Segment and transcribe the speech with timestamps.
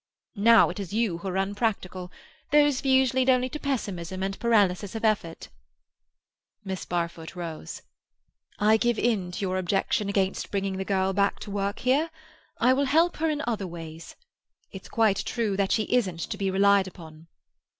[0.37, 2.11] "Now it is you who are unpractical.
[2.49, 5.49] Those views lead only to pessimism and paralysis of effort."
[6.65, 7.83] Miss Barfoot rose.
[8.57, 12.09] "I give in to your objection against bringing the girl back to work here.
[12.57, 14.15] I will help her in other ways.
[14.71, 17.27] It's quite true that she isn't to be relied upon."